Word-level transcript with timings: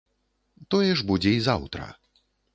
Тое 0.75 0.95
ж 1.03 1.05
будзе 1.11 1.35
і 1.41 1.45
заўтра. 1.51 1.85